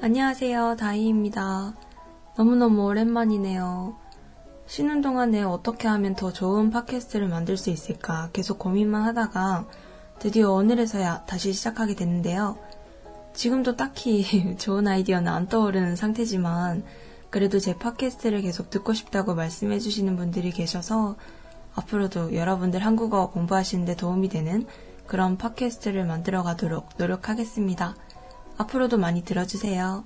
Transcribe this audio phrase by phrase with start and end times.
[0.00, 0.76] 안녕하세요.
[0.76, 1.74] 다이입니다.
[2.36, 3.96] 너무너무 오랜만이네요.
[4.66, 9.66] 쉬는 동안에 어떻게 하면 더 좋은 팟캐스트를 만들 수 있을까 계속 고민만 하다가
[10.20, 12.56] 드디어 오늘에서야 다시 시작하게 됐는데요.
[13.34, 16.84] 지금도 딱히 좋은 아이디어는 안 떠오르는 상태지만
[17.28, 21.16] 그래도 제 팟캐스트를 계속 듣고 싶다고 말씀해 주시는 분들이 계셔서
[21.74, 24.64] 앞으로도 여러분들 한국어 공부하시는데 도움이 되는
[25.08, 27.96] 그런 팟캐스트를 만들어 가도록 노력하겠습니다.
[28.57, 30.05] 앞으로도 많이 들어주세요.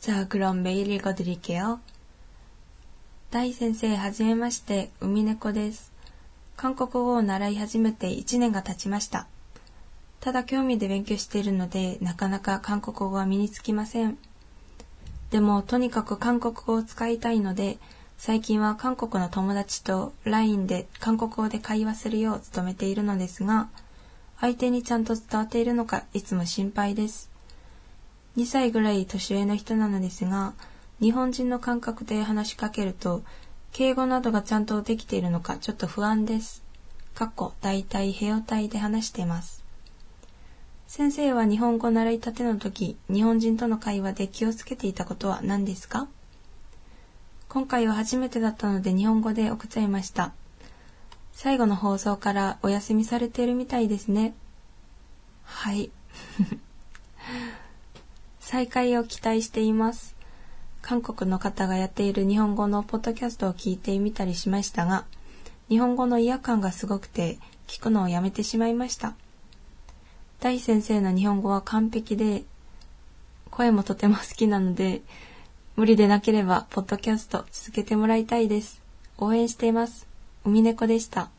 [0.00, 1.78] 자, 그럼 메일 읽어드릴게요.
[3.30, 5.92] 다이 센세, はじめまして、海猫です。
[6.56, 9.28] 韓国語を習い始めて1年が経ちました。
[10.20, 14.18] ただ興味で勉強しているので、なかなか韓国語は身につきません。
[15.31, 17.77] でも、とにかく韓国語を使いたいので、
[18.17, 23.67] 最近は韓国の友達と LINE で韓国語で会話するよう努めているのですが、
[24.39, 27.29] 相手にちゃんと伝わっているのかいつも心配です。
[28.37, 30.53] 2歳ぐらい年上の人なのですが、
[31.01, 33.23] 日本人の感覚で話しかけると、
[33.73, 36.63] 敬語などがちゃんとできているのかちょっと不安です。
[37.13, 39.64] かっこ大体平和体で話しています。
[40.87, 46.07] 先生は日本語習いたての時、日本人との会話で気をつけていたことは何ですか？
[47.49, 50.33] 今回は初めてだったので日本語で送っちゃいました。
[51.33, 54.35] 最後の放送からお休みされているみたいですね。
[55.43, 55.89] はい。
[58.39, 60.15] 再開を期待しています。
[60.81, 65.05] 韓国の方がやっている日本語のポッドキャストを聞いてみたりしましたが、
[65.67, 69.15] 日本語の違和感がすごくて聞くのをやめてしまいました。
[70.39, 72.43] 大先生の日本語は完璧で、
[73.49, 75.01] 声もとても好きなので、
[75.75, 78.81] 無理でなければ、ポッドキャスト続けてもらいたいです。
[79.17, 80.07] 応援しています。
[80.43, 81.29] 海猫でした。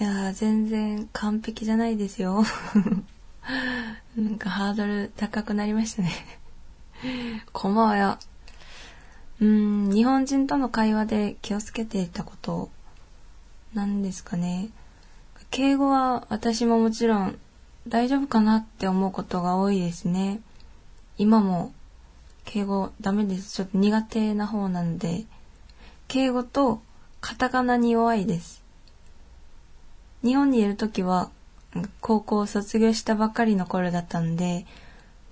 [0.00, 2.44] いやー、全然完璧じゃないですよ。
[4.16, 6.12] なんかハードル高くなりましたね。
[7.52, 8.18] こんばんは。
[9.40, 12.70] うん、日本人との会話で気をつけていたこと、
[13.74, 14.70] なんですかね。
[15.50, 17.38] 敬語は私ももちろん
[17.86, 20.40] 大丈夫かなって思うことが多いですね。
[21.16, 21.72] 今も
[22.44, 23.54] 敬語ダメです。
[23.54, 25.24] ちょっと苦手な方なので、
[26.06, 26.80] 敬語と
[27.20, 28.62] カタカナに弱いです。
[30.22, 31.30] 日本にいるときは
[32.00, 34.66] 高校を卒業したばかりの頃だったんで、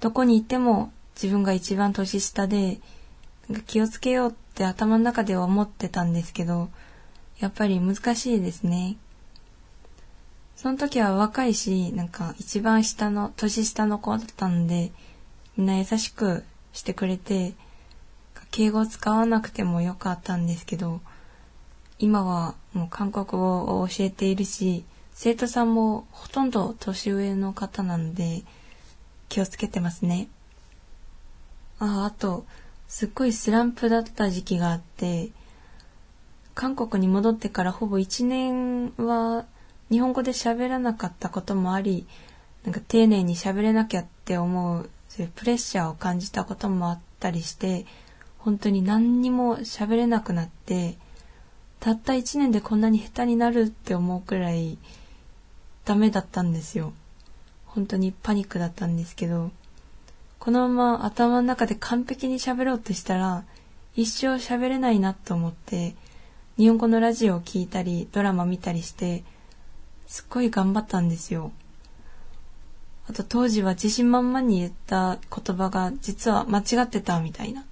[0.00, 2.81] どこに行っても自分が一番年下で、
[3.66, 6.69] 気をつけようって頭の中では思ってたんですけど、
[7.38, 8.97] やっぱり難しいですね。
[10.56, 14.91] その時は若いし、なんか一番下の、年下の子だったんで、
[15.56, 17.55] みんな優しくしてくれて、
[18.50, 21.00] 敬語を使わなくてもよかったんですけど、
[21.99, 28.43] 今はもう韓国語を教えているし、生徒さんもほとんど年上の方なので
[29.28, 30.28] 気をつけてますね。
[31.78, 32.47] あ、あと、
[32.88, 35.31] すっごいスランプだった時期があって、
[36.55, 39.44] 韓国に戻ってからほぼ1年は
[39.91, 42.06] 日本語で喋らなかったこともあり、
[42.64, 47.86] なんか丁寧に喋れなきゃって思う、そういうプレッシャーを感じたこともあったりして、
[48.38, 50.96] 本当に何にも喋れなくなって、
[51.80, 54.78] たった1年でこんなに下手になるって思うくらい、
[55.84, 56.92] ダメだったんですよ。
[57.66, 59.50] 本当にパニックだったんですけど、
[60.38, 63.44] このまま頭の中で完璧に喋ろうとしたら、
[63.94, 65.94] 一生喋れないなと思って、
[66.56, 69.25] 日本語のラジオを聴いたり、ドラマ見たりして、
[70.06, 71.53] すっごい頑張ったんですよ。
[73.09, 77.65] あと当時は自信満々に言った言葉が実は間違ってたみたいな。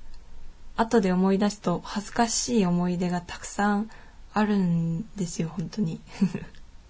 [0.77, 3.91] 後で思い出すと恥ずかしい思い出がたくさん
[4.33, 6.01] あるんですよ、本当に。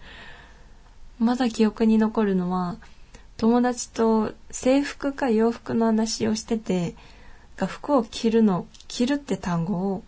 [1.18, 2.76] まだ記憶に残るのは、
[3.36, 6.94] 友達と制服か洋服の話をしてて、
[7.56, 10.02] が服を着るの、着るって単語を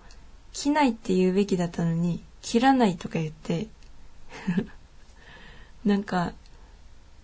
[0.53, 3.69] 着ないって言うべきだったのに、切らないとか言って、
[5.87, 6.33] なんか、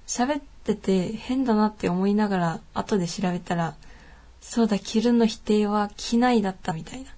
[0.07, 3.75] 喋ってて変だなって思いながら後で調べたら、
[4.41, 7.11] そうだ、着るの否定は着ないだったみたいな。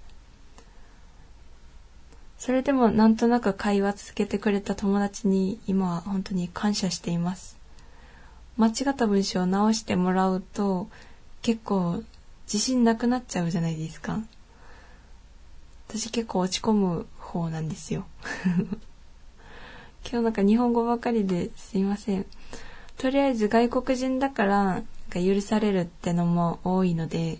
[2.39, 7.57] それでもなんとなく会話続けてくれた友達に今は本当に感謝しています。
[8.57, 10.87] 間違った文章を直してもらうと
[11.41, 12.03] 結構
[12.45, 14.19] 自信なくなっちゃうじゃないですか。
[15.87, 18.05] 私結構落ち込む方なんですよ。
[20.07, 22.25] 今日なんか日本語ばかりですいません。
[22.97, 27.39] とりあえず外国人だから許されるってのも多いので、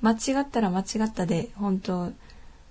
[0.00, 2.12] 間違ったら間違ったで、本当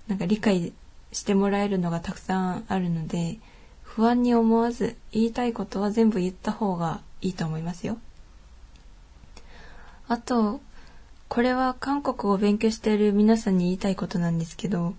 [0.08, 0.72] なんか理解
[1.12, 3.38] してもらえるのがたくさんあるので、
[3.82, 7.98] 不安に思わず言いたいことは全部言った方がいいと思いますよ。
[10.08, 10.60] あと、
[11.28, 14.94] これは韓国を勉強している皆さんに言いたいことなんですけど、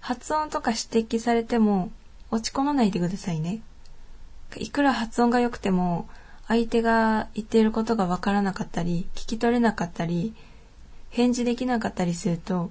[0.00, 1.92] 発音とか指摘されても
[2.32, 3.60] 落ち込まないでくださいね。
[4.56, 6.08] いくら発音が良くても、
[6.48, 10.34] 相手が言っていることがわからなかったり、聞き取れなかったり、
[11.10, 12.70] 返事できなかったりすると、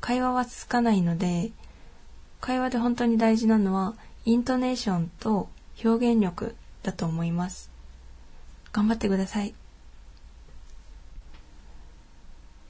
[0.00, 1.52] 会話は続かないので、
[2.40, 3.94] 会話で本当に大事なのは、
[4.24, 5.50] イントネーションと
[5.84, 7.70] 表現力だと思います。
[8.72, 9.54] 頑張ってください。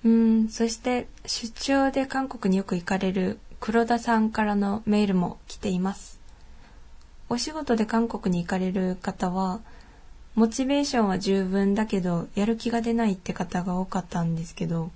[0.05, 6.22] うん、そして出張で韓国によく行かれる黒田さんからのメールも来ています。
[7.33, 9.61] お仕事で韓国に行かれる方は、
[10.35, 14.91] モチベーションは十分だけど、やる気が出ないって方が多かったんですけど、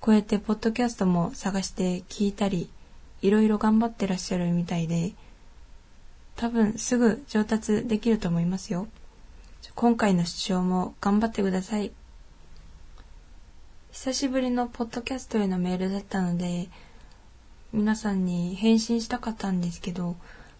[0.00, 2.68] こうやってポッドキャストも探して聞いたり、
[3.20, 5.12] いろいろ頑張ってらっしゃるみたいで、
[6.34, 8.88] 多分すぐ上達できると思いますよ。
[9.76, 11.92] 今回の出張も頑張ってください。
[13.92, 16.68] 久しぶりのポッドキャストへのメールだったので、
[17.72, 20.16] 皆さんに返信したかったんですけど、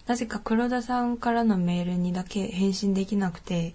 [0.06, 3.74] なぜか黒田さんからのメールにだけ返信できなくて、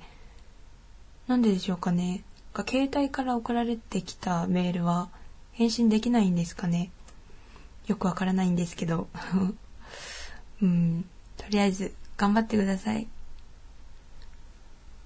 [1.28, 2.24] なんででしょうかね。
[2.68, 5.10] 携帯から送られてきたメールは
[5.54, 6.92] 返信できないんですかね。
[7.88, 9.08] よくわからないんですけど。
[10.62, 11.06] うん、
[11.38, 13.08] とりあえず頑張ってください。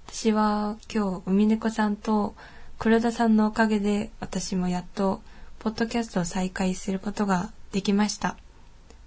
[0.06, 2.34] 私は今日、海猫さんと
[2.78, 5.22] 黒田さんのおかげで私もやっと
[5.58, 8.36] ポッドキャストを再開することができました。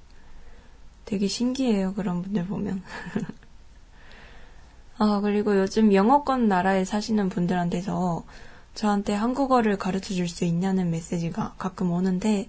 [1.06, 2.82] 되게 신기해요, 그런 분들 보면.
[5.00, 8.24] 아, 그리고 요즘 영어권 나라에 사시는 분들한테서
[8.76, 12.48] 저한테 한국어를 가르쳐 줄 수 있냐는 메시지가 가끔 오는데,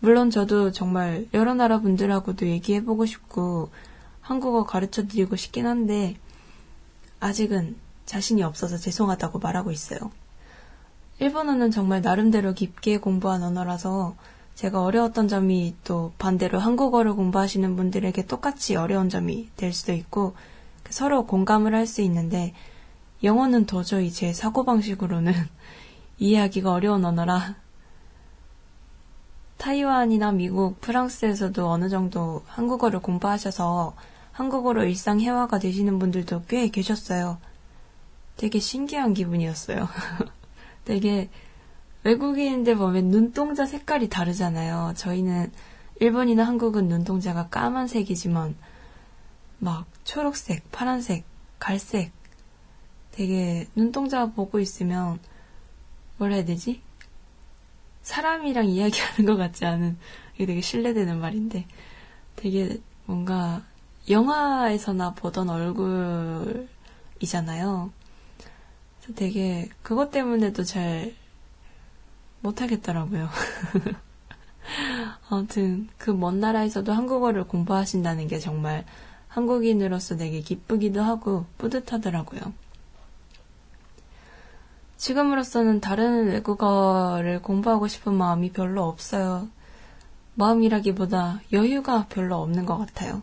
[0.00, 3.70] 물론 저도 정말 여러 나라 분들하고도 얘기해보고 싶고,
[4.20, 6.16] 한국어 가르쳐 드리고 싶긴 한데
[7.20, 7.76] 아직은
[8.06, 9.98] 자신이 없어서 죄송하다고 말하고 있어요.
[11.18, 14.16] 일본어는 정말 나름대로 깊게 공부한 언어라서
[14.54, 20.34] 제가 어려웠던 점이 또 반대로 한국어를 공부하시는 분들에게 똑같이 어려운 점이 될 수도 있고
[20.88, 22.54] 서로 공감을 할 수 있는데
[23.22, 25.32] 영어는 도저히 제 사고방식으로는
[26.18, 27.56] 이해하기가 어려운 언어라
[29.58, 33.94] 타이완이나 미국, 프랑스에서도 어느 정도 한국어를 공부하셔서
[34.32, 37.38] 한국어로 일상 회화가 되시는 분들도 꽤 계셨어요.
[38.36, 39.88] 되게 신기한 기분이었어요.
[40.84, 41.30] 되게
[42.04, 44.94] 외국인들 보면 눈동자 색깔이 다르잖아요.
[44.96, 45.52] 저희는
[45.98, 48.54] 일본이나 한국은 눈동자가 까만색이지만
[49.58, 51.24] 막 초록색, 파란색,
[51.58, 52.12] 갈색
[53.10, 55.18] 되게 눈동자 보고 있으면
[56.18, 56.82] 뭐라 해야 되지?
[58.02, 59.96] 사람이랑 이야기하는 것 같지 않은
[60.34, 61.66] 이게 되게 신뢰되는 말인데
[62.36, 63.62] 되게 뭔가
[64.08, 67.90] 영화에서나 보던 얼굴이잖아요.
[69.14, 71.14] 되게 그것 때문에도 잘
[72.40, 73.28] 못하겠더라고요.
[75.28, 78.84] 아무튼 그 먼 나라에서도 한국어를 공부하신다는 게 정말
[79.28, 82.40] 한국인으로서 되게 기쁘기도 하고 뿌듯하더라고요.
[84.96, 89.48] 지금으로서는 다른 외국어를 공부하고 싶은 마음이 별로 없어요.
[90.34, 93.22] 마음이라기보다 여유가 별로 없는 것 같아요.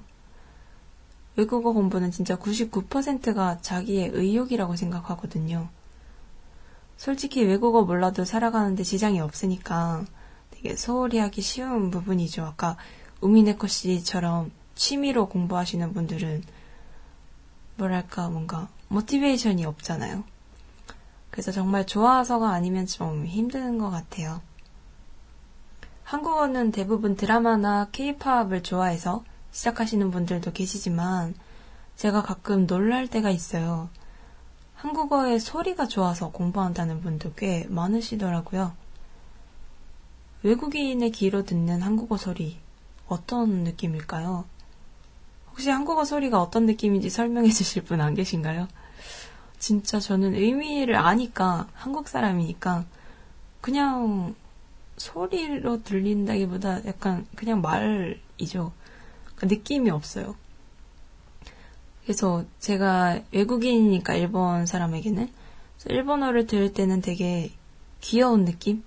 [1.35, 5.69] 외국어 공부는 진짜 99%가 자기의 의욕이라고 생각하거든요.
[6.97, 10.05] 솔직히 외국어 몰라도 살아가는데 지장이 없으니까
[10.51, 12.43] 되게 소홀히 하기 쉬운 부분이죠.
[12.43, 12.77] 아까
[13.21, 16.43] 우미네코 씨처럼 취미로 공부하시는 분들은
[17.77, 20.23] 뭐랄까, 뭔가, 모티베이션이 없잖아요.
[21.31, 24.41] 그래서 정말 좋아서가 아니면 좀 힘든 것 같아요.
[26.03, 29.23] 한국어는 대부분 드라마나 케이팝을 좋아해서
[29.53, 31.35] 시작하시는 분들도 계시지만
[31.95, 33.89] 제가 가끔 놀랄 때가 있어요.
[34.75, 38.73] 한국어의 소리가 좋아서 공부한다는 분도 꽤 많으시더라고요.
[40.41, 42.57] 외국인의 귀로 듣는 한국어 소리
[43.07, 44.43] 어떤 느낌일까요?
[45.51, 48.67] 혹시 한국어 소리가 어떤 느낌인지 설명해 주실 분 안 계신가요?
[49.59, 52.83] 진짜 저는 의미를 아니까 한국 사람이니까
[53.61, 54.35] 그냥
[54.97, 58.73] 소리로 들린다기보다 약간 그냥 말이죠.
[59.43, 60.35] 그 느낌이 없어요.
[62.03, 65.29] 그래서 제가 외국인이니까 일본 사람에게는
[65.87, 67.51] 일본어를 들을 때는 되게
[67.99, 68.83] 귀여운 느낌?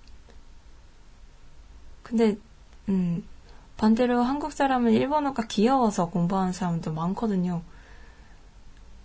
[2.03, 2.39] 근데
[2.89, 3.23] 음
[3.77, 7.63] 반대로 한국 사람은 일본어가 귀여워서 공부하는 사람도 많거든요.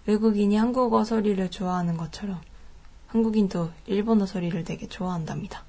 [0.05, 2.39] 외국인이 한국어 소리를 좋아하는 것처럼
[3.07, 5.65] 한국인도 일본어 소리를 되게 좋아한답니다.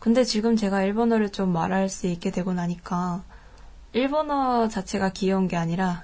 [0.00, 3.22] 근데 지금 제가 일본어를 좀 말할 수 있게 되고 나니까
[3.96, 6.02] 일본어 자체가 귀여운 게 아니라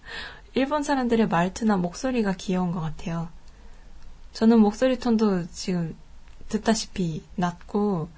[0.54, 3.28] 일본 사람들의 말투나 목소리가 귀여운 것 같아요.
[4.32, 5.94] 저는 목소리 톤도 지금
[6.48, 8.08] 듣다시피 낮고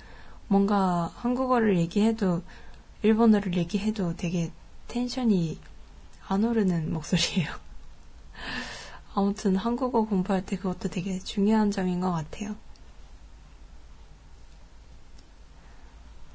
[0.46, 2.44] 뭔가 한국어를 얘기해도
[3.02, 4.52] 일본어를 얘기해도 되게
[4.86, 5.58] 텐션이
[6.28, 7.50] 안 오르는 목소리예요.
[9.12, 12.54] 아무튼 한국어 공부할 때 그것도 되게 중요한 점인 것 같아요.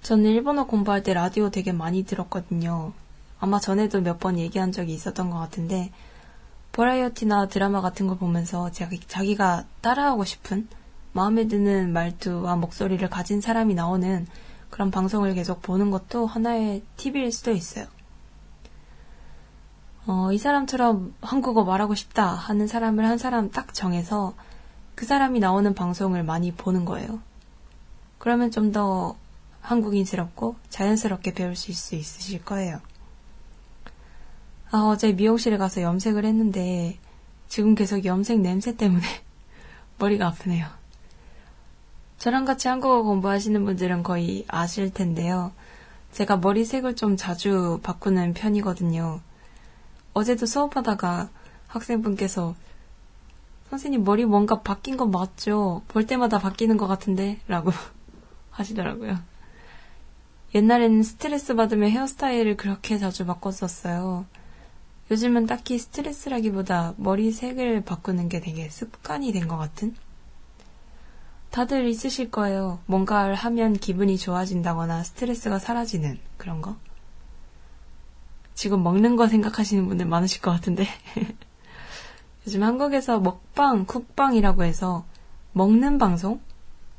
[0.02, 2.92] 저는 일본어 공부할 때 라디오 되게 많이 들었거든요.
[3.40, 5.92] 아마 전에도 몇 번 얘기한 적이 있었던 것 같은데,
[6.72, 10.68] 버라이어티나 드라마 같은 거 보면서 자기, 자기가 따라하고 싶은
[11.14, 14.26] 마음에 드는 말투와 목소리를 가진 사람이 나오는
[14.70, 17.86] 그런 방송을 계속 보는 것도 하나의 팁일 수도 있어요.
[20.08, 24.34] 어, 이 사람처럼 한국어 말하고 싶다 하는 사람을 한 사람 딱 정해서
[24.96, 27.20] 그 사람이 나오는 방송을 많이 보는 거예요.
[28.18, 29.16] 그러면 좀 더
[29.62, 32.80] 한국인스럽고 자연스럽게 배울 수 있으실 거예요.
[34.72, 36.98] 아, 어제 미용실에 가서 염색을 했는데
[37.48, 39.06] 지금 계속 염색 냄새 때문에
[40.00, 40.68] 머리가 아프네요.
[42.18, 45.52] 저랑 같이 한국어 공부하시는 분들은 거의 아실 텐데요.
[46.12, 49.22] 제가 머리색을 좀 자주 바꾸는 편이거든요.
[50.14, 51.30] 어제도 수업하다가
[51.68, 52.56] 학생분께서
[53.70, 55.82] 선생님 머리 뭔가 바뀐 거 맞죠?
[55.88, 57.40] 볼 때마다 바뀌는 것 같은데?
[57.48, 57.72] 라고
[58.52, 59.31] 하시더라고요.
[60.54, 64.26] 옛날에는 스트레스 받으면 헤어스타일을 그렇게 자주 바꿨었어요.
[65.10, 69.96] 요즘은 딱히 스트레스라기보다 머리 색을 바꾸는 게 되게 습관이 된 것 같은?
[71.52, 72.80] 다들 있으실 거예요.
[72.86, 76.78] 뭔가를 하면 기분이 좋아진다거나 스트레스가 사라지는 그런 거.
[78.54, 80.88] 지금 먹는 거 생각하시는 분들 많으실 것 같은데.
[82.48, 85.06] 요즘 한국에서 먹방, 쿡방이라고 해서
[85.54, 86.40] 먹는 방송?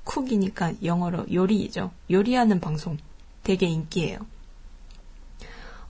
[0.05, 1.91] 쿡이니까 영어로 요리이죠.
[2.11, 2.99] 요리하는 방송.
[3.43, 4.19] 되게 인기예요.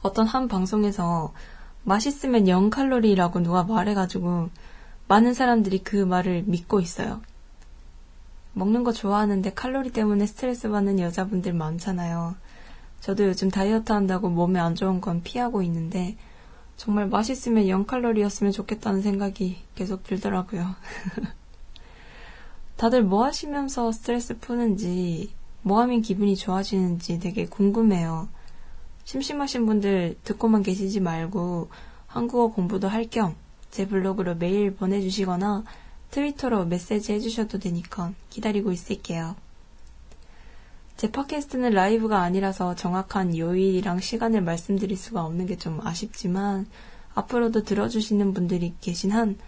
[0.03, 1.33] 어떤 한 방송에서
[1.85, 4.51] 맛있으면 0칼로리라고 누가 말해가지고
[5.09, 7.21] 많은 사람들이 그 말을 믿고 있어요.
[8.55, 12.35] 먹는 거 좋아하는데 칼로리 때문에 스트레스 받는 여자분들 많잖아요.
[13.01, 16.17] 저도 요즘 다이어트 한다고 몸에 안 좋은 건 피하고 있는데
[16.77, 20.75] 정말 맛있으면 0칼로리였으면 좋겠다는 생각이 계속 들더라고요.
[22.77, 25.33] 다들 뭐 하시면서 스트레스 푸는지,
[25.63, 28.29] 뭐 하면 기분이 좋아지는지 되게 궁금해요.
[29.05, 31.71] 심심하신 분들 듣고만 계시지 말고
[32.07, 33.35] 한국어 공부도 할 겸
[33.73, 35.65] 제 블로그로 메일 보내주시거나
[36.11, 39.35] 트위터로 메시지 해주셔도 되니까 기다리고 있을게요.
[40.99, 46.67] 제 팟캐스트는 라이브가 아니라서 정확한 요일이랑 시간을 말씀드릴 수가 없는 게 좀 아쉽지만
[47.15, 49.39] 앞으로도 들어주시는 분들이 계신 한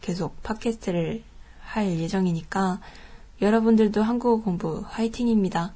[0.00, 1.22] 계속 팟캐스트를
[1.60, 2.80] 할 예정이니까
[3.40, 5.74] 여러분들도 한국어 공부 화이팅입니다.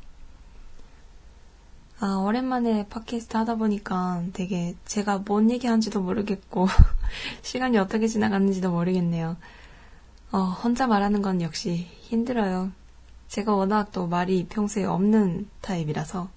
[2.01, 6.69] 아, 오랜만에 팟캐스트 하다 보니까 되게 제가 뭔 얘기하는지도 모르겠고
[7.43, 9.37] 시간이 어떻게 지나갔는지도 모르겠네요.
[10.31, 12.71] 어, 혼자 말하는 건 역시 힘들어요.
[13.27, 16.29] 제가 워낙 또 말이 평소에 없는 타입이라서.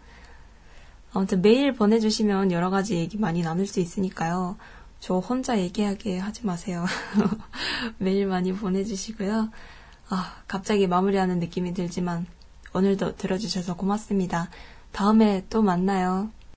[1.14, 4.58] 아무튼 메일 보내주시면 여러 가지 얘기 많이 나눌 수 있으니까요.
[5.00, 6.86] 저 혼자 얘기하게 하지 마세요.
[8.00, 9.50] 메일 많이 보내주시고요.
[10.14, 12.26] 아, 갑자기 마무리하는 느낌이 들지만
[12.74, 14.50] 오늘도 들어주셔서 고맙습니다.
[14.92, 16.30] 다음에 또 만나요.